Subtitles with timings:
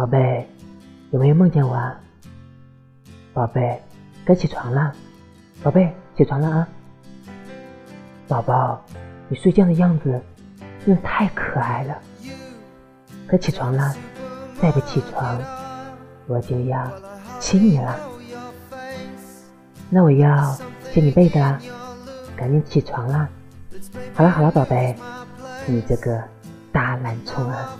[0.00, 0.48] 宝贝，
[1.10, 1.94] 有没有梦见我啊？
[3.34, 3.82] 宝贝，
[4.24, 4.94] 该起床了。
[5.62, 6.68] 宝贝，起床了啊！
[8.26, 8.82] 宝宝，
[9.28, 10.18] 你睡觉的样子
[10.86, 11.98] 真的太可爱了。
[13.28, 13.94] 该起床了，
[14.58, 15.38] 再不起床，
[16.26, 16.90] 我就要
[17.38, 18.00] 亲你了。
[19.90, 20.50] 那我要
[20.94, 21.60] 掀你被子啦，
[22.34, 23.28] 赶紧起床啦！
[24.14, 24.96] 好了好了，宝贝，
[25.66, 26.24] 你这个
[26.72, 27.76] 大懒虫啊！